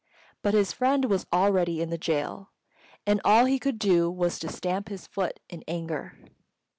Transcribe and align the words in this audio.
But 0.41 0.55
his 0.55 0.73
friend 0.73 1.05
was 1.05 1.27
already 1.31 1.79
in 1.79 1.91
the 1.91 1.97
gaol, 1.99 2.49
and 3.05 3.21
all 3.23 3.45
he 3.45 3.59
could 3.59 3.77
do 3.77 4.09
was 4.09 4.39
to 4.39 4.49
stamp 4.49 4.89
his 4.89 5.05
foot 5.05 5.39
in 5.47 5.63
anger. 5.67 6.17